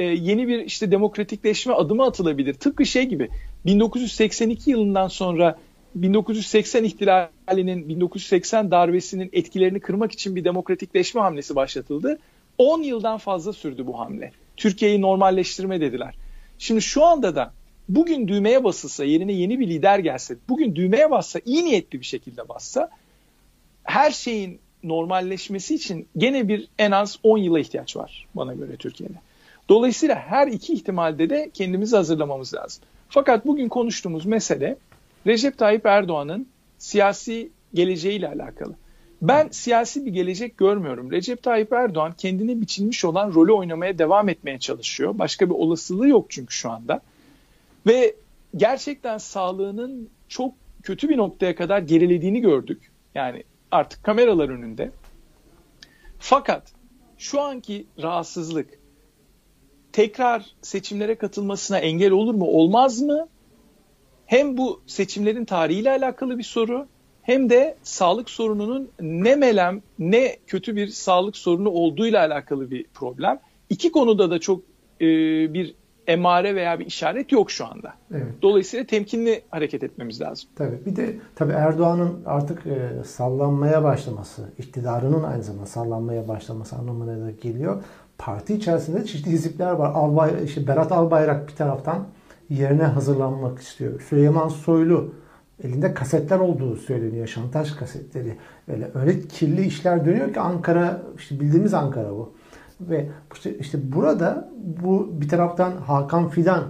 Ee, 0.00 0.04
yeni 0.04 0.48
bir 0.48 0.58
işte 0.58 0.90
demokratikleşme 0.90 1.74
adımı 1.74 2.04
atılabilir. 2.04 2.54
Tıpkı 2.54 2.86
şey 2.86 3.02
gibi 3.02 3.28
1982 3.66 4.70
yılından 4.70 5.08
sonra 5.08 5.58
1980 5.94 6.84
ihtilalinin 6.84 7.88
1980 7.88 8.70
darbesinin 8.70 9.30
etkilerini 9.32 9.80
kırmak 9.80 10.12
için 10.12 10.36
bir 10.36 10.44
demokratikleşme 10.44 11.20
hamlesi 11.20 11.56
başlatıldı. 11.56 12.18
10 12.58 12.82
yıldan 12.82 13.18
fazla 13.18 13.52
sürdü 13.52 13.86
bu 13.86 13.98
hamle. 13.98 14.32
Türkiye'yi 14.56 15.00
normalleştirme 15.00 15.80
dediler. 15.80 16.14
Şimdi 16.58 16.82
şu 16.82 17.04
anda 17.04 17.36
da 17.36 17.52
bugün 17.88 18.28
düğmeye 18.28 18.64
basılsa, 18.64 19.04
yerine 19.04 19.32
yeni 19.32 19.60
bir 19.60 19.68
lider 19.68 19.98
gelse, 19.98 20.36
bugün 20.48 20.76
düğmeye 20.76 21.10
bassa, 21.10 21.40
iyi 21.44 21.64
niyetli 21.64 22.00
bir 22.00 22.06
şekilde 22.06 22.48
bassa 22.48 22.90
her 23.84 24.10
şeyin 24.10 24.60
normalleşmesi 24.82 25.74
için 25.74 26.08
gene 26.16 26.48
bir 26.48 26.68
en 26.78 26.90
az 26.90 27.18
10 27.22 27.38
yıla 27.38 27.60
ihtiyaç 27.60 27.96
var 27.96 28.26
bana 28.34 28.54
göre 28.54 28.76
Türkiye'de. 28.76 29.29
Dolayısıyla 29.68 30.14
her 30.14 30.46
iki 30.46 30.72
ihtimalde 30.72 31.30
de 31.30 31.50
kendimizi 31.54 31.96
hazırlamamız 31.96 32.54
lazım. 32.54 32.82
Fakat 33.08 33.46
bugün 33.46 33.68
konuştuğumuz 33.68 34.26
mesele 34.26 34.76
Recep 35.26 35.58
Tayyip 35.58 35.86
Erdoğan'ın 35.86 36.46
siyasi 36.78 37.50
geleceğiyle 37.74 38.28
alakalı. 38.28 38.74
Ben 39.22 39.48
siyasi 39.50 40.06
bir 40.06 40.10
gelecek 40.10 40.58
görmüyorum. 40.58 41.10
Recep 41.10 41.42
Tayyip 41.42 41.72
Erdoğan 41.72 42.12
kendine 42.18 42.60
biçilmiş 42.60 43.04
olan 43.04 43.34
rolü 43.34 43.52
oynamaya 43.52 43.98
devam 43.98 44.28
etmeye 44.28 44.58
çalışıyor. 44.58 45.18
Başka 45.18 45.50
bir 45.50 45.54
olasılığı 45.54 46.08
yok 46.08 46.26
çünkü 46.28 46.54
şu 46.54 46.70
anda. 46.70 47.00
Ve 47.86 48.14
gerçekten 48.56 49.18
sağlığının 49.18 50.08
çok 50.28 50.54
kötü 50.82 51.08
bir 51.08 51.16
noktaya 51.16 51.54
kadar 51.54 51.78
gerilediğini 51.78 52.40
gördük. 52.40 52.90
Yani 53.14 53.44
artık 53.70 54.04
kameralar 54.04 54.48
önünde. 54.48 54.90
Fakat 56.18 56.72
şu 57.18 57.40
anki 57.40 57.86
rahatsızlık 58.02 58.79
tekrar 59.92 60.46
seçimlere 60.62 61.14
katılmasına 61.14 61.78
engel 61.78 62.10
olur 62.10 62.34
mu 62.34 62.44
olmaz 62.44 63.00
mı? 63.02 63.28
Hem 64.26 64.56
bu 64.56 64.80
seçimlerin 64.86 65.44
tarihiyle 65.44 65.90
alakalı 65.90 66.38
bir 66.38 66.42
soru 66.42 66.86
hem 67.22 67.50
de 67.50 67.76
sağlık 67.82 68.30
sorununun 68.30 68.90
ne 69.00 69.36
melem 69.36 69.82
ne 69.98 70.36
kötü 70.46 70.76
bir 70.76 70.88
sağlık 70.88 71.36
sorunu 71.36 71.68
olduğuyla 71.68 72.20
alakalı 72.20 72.70
bir 72.70 72.86
problem. 72.94 73.38
İki 73.70 73.92
konuda 73.92 74.30
da 74.30 74.38
çok 74.38 74.60
e, 75.00 75.06
bir 75.54 75.74
emare 76.06 76.54
veya 76.54 76.78
bir 76.78 76.86
işaret 76.86 77.32
yok 77.32 77.50
şu 77.50 77.66
anda. 77.66 77.92
Evet. 78.10 78.34
Dolayısıyla 78.42 78.86
temkinli 78.86 79.42
hareket 79.50 79.82
etmemiz 79.82 80.20
lazım. 80.20 80.50
Tabii. 80.56 80.86
Bir 80.86 80.96
de 80.96 81.16
tabii 81.34 81.52
Erdoğan'ın 81.52 82.22
artık 82.26 82.66
e, 82.66 83.04
sallanmaya 83.04 83.84
başlaması, 83.84 84.42
iktidarının 84.58 85.22
aynı 85.22 85.42
zamanda 85.42 85.66
sallanmaya 85.66 86.28
başlaması 86.28 86.76
anlamına 86.76 87.26
da 87.26 87.30
geliyor. 87.30 87.84
Parti 88.20 88.54
içerisinde 88.54 89.04
çeşitli 89.04 89.30
hizipler 89.30 89.70
var. 89.70 89.92
Albay, 89.94 90.30
işte 90.44 90.66
Berat 90.66 90.92
Albayrak 90.92 91.48
bir 91.48 91.54
taraftan 91.54 92.06
yerine 92.50 92.82
hazırlanmak 92.82 93.58
istiyor. 93.58 94.00
Süleyman 94.00 94.48
Soylu 94.48 95.14
elinde 95.64 95.94
kasetler 95.94 96.38
olduğu 96.38 96.76
söyleniyor. 96.76 97.26
Şantaj 97.26 97.74
kasetleri. 97.76 98.36
Öyle, 98.68 98.90
öyle 98.94 99.20
kirli 99.20 99.66
işler 99.66 100.04
dönüyor 100.04 100.32
ki 100.32 100.40
Ankara, 100.40 101.02
işte 101.18 101.40
bildiğimiz 101.40 101.74
Ankara 101.74 102.10
bu. 102.10 102.32
Ve 102.80 103.08
işte, 103.34 103.58
işte 103.58 103.92
burada 103.92 104.50
bu 104.82 105.08
bir 105.12 105.28
taraftan 105.28 105.72
Hakan 105.72 106.28
Fidan 106.28 106.64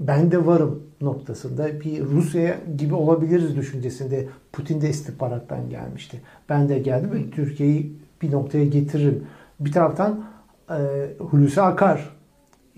ben 0.00 0.30
de 0.30 0.46
varım 0.46 0.82
noktasında 1.00 1.80
bir 1.80 2.04
Rusya 2.04 2.56
gibi 2.78 2.94
olabiliriz 2.94 3.56
düşüncesinde 3.56 4.28
Putin 4.52 4.80
de 4.80 4.88
istihbarattan 4.88 5.70
gelmişti. 5.70 6.20
Ben 6.48 6.68
de 6.68 6.78
geldim 6.78 7.10
ve 7.12 7.30
Türkiye'yi 7.30 7.96
bir 8.22 8.32
noktaya 8.32 8.64
getiririm. 8.64 9.26
Bir 9.60 9.72
taraftan 9.72 10.31
e, 10.78 11.10
Hulusi 11.18 11.62
Akar 11.62 12.08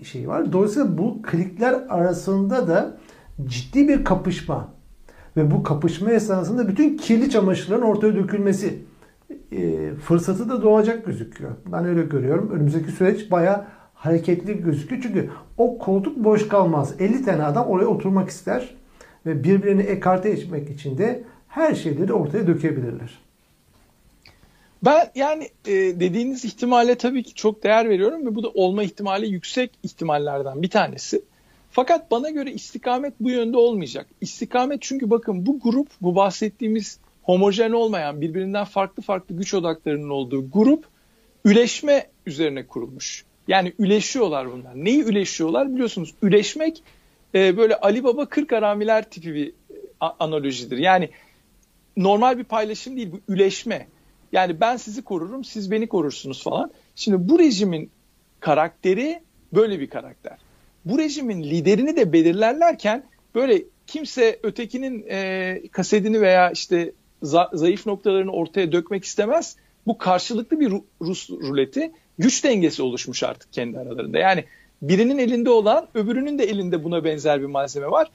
şeyi 0.03 0.27
var. 0.27 0.53
Dolayısıyla 0.53 0.97
bu 0.97 1.21
klikler 1.21 1.73
arasında 1.89 2.67
da 2.67 2.97
ciddi 3.45 3.87
bir 3.87 4.03
kapışma 4.03 4.73
ve 5.37 5.51
bu 5.51 5.63
kapışma 5.63 6.11
esnasında 6.11 6.67
bütün 6.67 6.97
kirli 6.97 7.29
çamaşırların 7.29 7.81
ortaya 7.81 8.15
dökülmesi 8.15 8.85
e, 9.51 9.93
fırsatı 9.95 10.49
da 10.49 10.61
doğacak 10.61 11.05
gözüküyor. 11.05 11.51
Ben 11.71 11.85
öyle 11.85 12.01
görüyorum. 12.01 12.51
Önümüzdeki 12.51 12.91
süreç 12.91 13.31
baya 13.31 13.67
hareketli 13.93 14.63
gözüküyor. 14.63 15.01
Çünkü 15.01 15.29
o 15.57 15.77
koltuk 15.77 16.17
boş 16.17 16.47
kalmaz. 16.47 16.95
50 16.99 17.25
tane 17.25 17.43
adam 17.43 17.67
oraya 17.67 17.85
oturmak 17.85 18.29
ister 18.29 18.75
ve 19.25 19.43
birbirini 19.43 19.81
ekarte 19.81 20.29
etmek 20.29 20.69
için 20.69 20.97
de 20.97 21.23
her 21.47 21.75
şeyleri 21.75 22.13
ortaya 22.13 22.47
dökebilirler. 22.47 23.24
Ben 24.85 25.11
yani 25.15 25.49
e, 25.67 25.73
dediğiniz 25.73 26.45
ihtimale 26.45 26.95
tabii 26.95 27.23
ki 27.23 27.33
çok 27.33 27.63
değer 27.63 27.89
veriyorum 27.89 28.25
ve 28.25 28.35
bu 28.35 28.43
da 28.43 28.49
olma 28.49 28.83
ihtimali 28.83 29.27
yüksek 29.27 29.71
ihtimallerden 29.83 30.61
bir 30.61 30.69
tanesi. 30.69 31.21
Fakat 31.71 32.11
bana 32.11 32.29
göre 32.29 32.51
istikamet 32.51 33.13
bu 33.19 33.29
yönde 33.29 33.57
olmayacak. 33.57 34.07
İstikamet 34.21 34.81
çünkü 34.81 35.09
bakın 35.09 35.45
bu 35.45 35.59
grup, 35.59 35.87
bu 36.01 36.15
bahsettiğimiz 36.15 36.99
homojen 37.23 37.71
olmayan, 37.71 38.21
birbirinden 38.21 38.65
farklı 38.65 39.03
farklı 39.03 39.35
güç 39.35 39.53
odaklarının 39.53 40.09
olduğu 40.09 40.51
grup 40.51 40.85
üleşme 41.45 42.07
üzerine 42.25 42.67
kurulmuş. 42.67 43.25
Yani 43.47 43.73
üleşiyorlar 43.79 44.51
bunlar. 44.51 44.85
Neyi 44.85 45.03
üleşiyorlar 45.03 45.73
biliyorsunuz. 45.73 46.13
Üleşmek 46.21 46.83
e, 47.35 47.57
böyle 47.57 47.75
Ali 47.75 48.03
Baba 48.03 48.25
40 48.25 48.53
aramiler 48.53 49.09
tipi 49.09 49.33
bir 49.33 49.53
analojidir. 50.19 50.77
Yani 50.77 51.09
normal 51.97 52.37
bir 52.37 52.43
paylaşım 52.43 52.95
değil 52.95 53.11
bu 53.11 53.33
üleşme. 53.33 53.87
Yani 54.31 54.59
ben 54.59 54.77
sizi 54.77 55.01
korurum 55.01 55.43
siz 55.43 55.71
beni 55.71 55.87
korursunuz 55.87 56.43
falan. 56.43 56.71
Şimdi 56.95 57.29
bu 57.29 57.39
rejimin 57.39 57.89
karakteri 58.39 59.19
böyle 59.53 59.79
bir 59.79 59.89
karakter. 59.89 60.37
Bu 60.85 60.99
rejimin 60.99 61.43
liderini 61.43 61.95
de 61.95 62.13
belirlerlerken 62.13 63.03
böyle 63.35 63.63
kimse 63.87 64.39
ötekinin 64.43 65.05
e, 65.09 65.61
kasedini 65.71 66.21
veya 66.21 66.51
işte 66.51 66.91
za- 67.23 67.57
zayıf 67.57 67.85
noktalarını 67.85 68.31
ortaya 68.31 68.71
dökmek 68.71 69.05
istemez. 69.05 69.55
Bu 69.87 69.97
karşılıklı 69.97 70.59
bir 70.59 70.73
Rus 71.01 71.29
ruleti 71.29 71.91
güç 72.19 72.43
dengesi 72.43 72.83
oluşmuş 72.83 73.23
artık 73.23 73.53
kendi 73.53 73.79
aralarında. 73.79 74.17
Yani 74.17 74.45
birinin 74.81 75.17
elinde 75.17 75.49
olan 75.49 75.87
öbürünün 75.93 76.39
de 76.39 76.43
elinde 76.43 76.83
buna 76.83 77.03
benzer 77.03 77.41
bir 77.41 77.45
malzeme 77.45 77.91
var. 77.91 78.11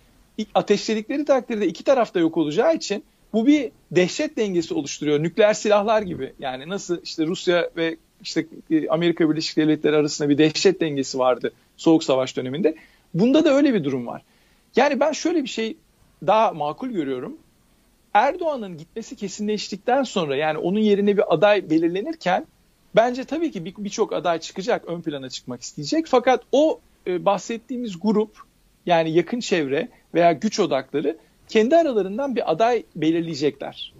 Ateşledikleri 0.55 1.25
takdirde 1.25 1.67
iki 1.67 1.85
tarafta 1.85 2.21
yok 2.21 2.37
olacağı 2.37 2.75
için 2.75 3.05
bu 3.33 3.47
bir 3.47 3.71
dehşet 3.91 4.37
dengesi 4.37 4.75
oluşturuyor. 4.75 5.23
Nükleer 5.23 5.55
silahlar 5.55 6.03
gibi. 6.03 6.33
Yani 6.39 6.69
nasıl 6.69 7.03
işte 7.03 7.27
Rusya 7.27 7.71
ve 7.77 7.97
işte 8.23 8.47
e, 8.71 8.89
Amerika 8.89 9.31
Birleşik 9.31 9.57
Devletleri 9.57 9.97
arasında 9.97 10.29
bir 10.29 10.39
dehşet 10.39 10.81
dengesi 10.81 11.19
vardı 11.19 11.53
Soğuk 11.77 12.05
Savaş 12.05 12.37
döneminde. 12.37 12.75
Bunda 13.15 13.45
da 13.45 13.55
öyle 13.55 13.75
bir 13.75 13.85
durum 13.85 14.07
var. 14.07 14.23
Yani 14.77 15.01
ben 15.01 15.13
şöyle 15.13 15.43
bir 15.43 15.49
şey 15.49 15.77
daha 16.27 16.53
makul 16.53 16.89
görüyorum. 16.89 17.37
Erdoğan'ın 18.15 18.79
gitmesi 18.79 19.17
kesinleştikten 19.17 20.03
sonra 20.03 20.37
yani 20.37 20.59
onun 20.59 20.79
yerine 20.79 21.17
bir 21.17 21.35
aday 21.35 21.71
belirlenirken 21.71 22.47
bence 22.97 23.25
tabii 23.25 23.51
ki 23.51 23.65
birçok 23.65 24.11
bir 24.11 24.17
aday 24.17 24.41
çıkacak, 24.41 24.85
ön 24.89 25.01
plana 25.01 25.29
çıkmak 25.29 25.63
isteyecek. 25.63 26.07
Fakat 26.07 26.43
o 26.53 26.81
e, 27.07 27.25
bahsettiğimiz 27.25 28.01
grup 28.01 28.39
yani 28.87 29.11
yakın 29.13 29.41
çevre 29.41 29.89
veya 30.15 30.33
güç 30.33 30.61
odakları 30.61 31.17
kendi 31.51 31.77
aralarından 31.77 32.37
bir 32.37 32.53
aday 32.53 32.85
belirleyecekler. 32.97 33.95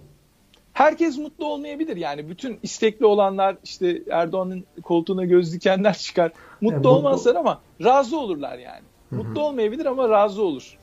Herkes 0.73 1.17
mutlu 1.17 1.45
olmayabilir 1.45 1.97
yani 1.97 2.29
bütün 2.29 2.59
istekli 2.63 3.05
olanlar 3.05 3.57
işte 3.63 4.01
Erdoğan'ın 4.11 4.63
koltuğuna 4.83 5.25
göz 5.25 5.53
dikenler 5.53 5.97
çıkar. 5.97 6.31
Mutlu 6.61 6.75
yani, 6.75 6.87
olmazlar 6.87 7.35
ama 7.35 7.61
razı 7.83 8.19
olurlar 8.19 8.57
yani. 8.57 8.81
Hı-hı. 9.09 9.23
Mutlu 9.23 9.41
olmayabilir 9.41 9.85
ama 9.85 10.09
razı 10.09 10.43
olur. 10.43 10.77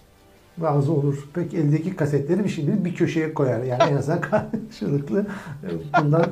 Razı 0.62 0.92
olur. 0.92 1.28
Peki 1.34 1.56
eldeki 1.56 1.96
kasetleri 1.96 2.44
bir 2.44 2.48
şimdi 2.48 2.84
bir 2.84 2.94
köşeye 2.94 3.34
koyar. 3.34 3.62
Yani 3.62 3.82
en 3.90 3.96
azından 3.96 4.20
karşılıklı 4.70 5.26
e, 5.62 5.68
bunlar 6.02 6.26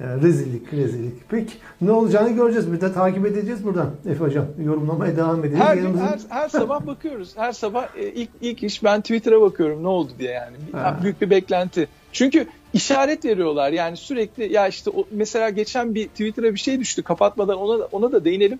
yani 0.00 0.22
rezillik, 0.22 0.72
rezillik. 0.72 1.12
Peki 1.28 1.52
ne 1.80 1.90
olacağını 1.90 2.30
göreceğiz. 2.30 2.72
Bir 2.72 2.80
de 2.80 2.92
takip 2.92 3.26
edeceğiz 3.26 3.64
buradan. 3.64 3.90
Efe 4.10 4.24
Hocam 4.24 4.46
yorumlamaya 4.64 5.16
devam 5.16 5.44
edelim. 5.44 5.60
Her, 5.60 5.76
gün, 5.76 5.98
her, 5.98 6.18
her 6.28 6.48
sabah 6.48 6.86
bakıyoruz. 6.86 7.36
Her 7.36 7.52
sabah 7.52 7.88
e, 7.96 8.08
ilk, 8.08 8.30
ilk 8.40 8.62
iş 8.62 8.84
ben 8.84 9.00
Twitter'a 9.00 9.40
bakıyorum 9.40 9.82
ne 9.82 9.88
oldu 9.88 10.12
diye 10.18 10.30
yani. 10.30 10.56
Ha. 10.72 10.98
Büyük 11.02 11.20
bir 11.20 11.30
beklenti. 11.30 11.88
Çünkü 12.12 12.46
işaret 12.72 13.24
veriyorlar 13.24 13.72
yani 13.72 13.96
sürekli 13.96 14.52
ya 14.52 14.68
işte 14.68 14.90
o, 14.90 15.04
mesela 15.10 15.50
geçen 15.50 15.94
bir 15.94 16.08
Twitter'a 16.08 16.54
bir 16.54 16.58
şey 16.58 16.80
düştü 16.80 17.02
kapatmadan 17.02 17.58
ona 17.58 17.84
ona 17.84 18.12
da 18.12 18.24
değinelim. 18.24 18.58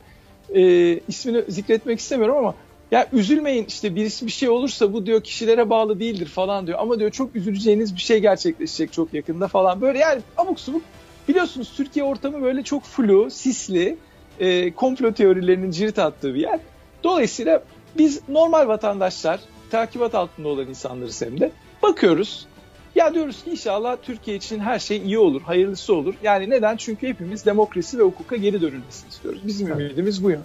E, 0.55 0.63
ismini 1.09 1.45
zikretmek 1.49 1.99
istemiyorum 1.99 2.37
ama 2.37 2.55
ya 2.91 3.09
üzülmeyin 3.13 3.65
işte 3.69 3.97
birisi 3.97 4.27
bir 4.27 4.31
şey 4.31 4.49
olursa 4.49 4.93
bu 4.93 5.07
diyor 5.07 5.23
kişilere 5.23 5.71
bağlı 5.71 6.01
değildir 6.01 6.27
falan 6.27 6.67
diyor. 6.67 6.79
Ama 6.79 6.99
diyor 6.99 7.11
çok 7.11 7.37
üzüleceğiniz 7.37 7.95
bir 7.95 8.01
şey 8.01 8.19
gerçekleşecek 8.19 8.93
çok 8.93 9.15
yakında 9.15 9.49
falan. 9.49 9.81
Böyle 9.81 9.99
yani 9.99 10.21
abuk 10.37 10.61
subuk 10.61 10.83
biliyorsunuz 11.29 11.73
Türkiye 11.77 12.05
ortamı 12.05 12.43
böyle 12.43 12.63
çok 12.63 12.85
flu, 12.85 13.31
sisli, 13.31 13.97
e, 14.41 14.73
komplo 14.73 15.13
teorilerinin 15.13 15.71
cirit 15.71 15.99
attığı 15.99 16.35
bir 16.35 16.41
yer. 16.41 16.61
Dolayısıyla 17.05 17.63
biz 17.99 18.21
normal 18.29 18.69
vatandaşlar, 18.69 19.41
takibat 19.71 20.15
altında 20.15 20.49
olan 20.49 20.67
insanlarız 20.67 21.23
hem 21.23 21.41
de 21.41 21.51
bakıyoruz. 21.83 22.47
Ya 22.95 23.15
diyoruz 23.15 23.45
ki 23.45 23.51
inşallah 23.51 23.97
Türkiye 24.03 24.37
için 24.37 24.59
her 24.59 24.79
şey 24.79 24.97
iyi 24.99 25.19
olur, 25.19 25.43
hayırlısı 25.43 25.95
olur. 25.95 26.15
Yani 26.23 26.51
neden? 26.51 26.77
Çünkü 26.77 27.09
hepimiz 27.09 27.47
demokrasi 27.47 27.99
ve 27.99 28.03
hukuka 28.03 28.37
geri 28.37 28.61
dönülmesini 28.61 29.09
istiyoruz. 29.09 29.41
Bizim 29.47 29.73
ümidimiz 29.73 30.25
bu 30.25 30.31
yönde. 30.31 30.43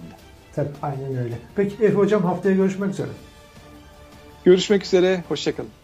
Tabii 0.54 0.68
aynen 0.82 1.16
öyle. 1.16 1.38
Peki 1.56 1.74
Efe 1.74 1.94
Hocam 1.94 2.22
haftaya 2.24 2.56
görüşmek 2.56 2.90
üzere. 2.90 3.08
Görüşmek 4.44 4.84
üzere, 4.84 5.24
hoşçakalın. 5.28 5.83